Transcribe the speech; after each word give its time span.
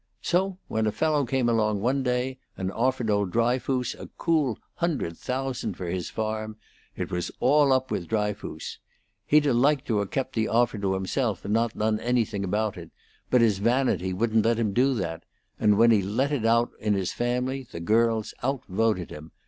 So 0.23 0.57
when 0.67 0.87
a 0.87 0.91
fellow 0.91 1.25
came 1.25 1.47
along 1.47 1.79
one 1.79 2.01
day 2.01 2.39
and 2.57 2.71
offered 2.71 3.11
old 3.11 3.29
Dryfoos 3.31 3.93
a 3.99 4.09
cool 4.17 4.57
hundred 4.77 5.15
thousand 5.15 5.75
for 5.77 5.85
his 5.85 6.09
farm, 6.09 6.57
it 6.95 7.11
was 7.11 7.29
all 7.39 7.71
up 7.71 7.91
with 7.91 8.07
Dryfoos. 8.07 8.79
He'd 9.27 9.45
'a' 9.45 9.53
liked 9.53 9.85
to 9.85 10.01
'a' 10.01 10.07
kept 10.07 10.33
the 10.33 10.47
offer 10.47 10.79
to 10.79 10.95
himself 10.95 11.45
and 11.45 11.53
not 11.53 11.77
done 11.77 11.99
anything 11.99 12.43
about 12.43 12.77
it, 12.77 12.89
but 13.29 13.41
his 13.41 13.59
vanity 13.59 14.11
wouldn't 14.11 14.43
let 14.43 14.57
him 14.57 14.73
do 14.73 14.95
that; 14.95 15.23
and 15.59 15.77
when 15.77 15.91
he 15.91 16.01
let 16.01 16.31
it 16.31 16.47
out 16.47 16.71
in 16.79 16.95
his 16.95 17.11
family 17.13 17.67
the 17.71 17.79
girls 17.79 18.33
outvoted 18.41 19.11
him. 19.11 19.29